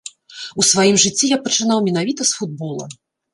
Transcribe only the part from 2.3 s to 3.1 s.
з футбола.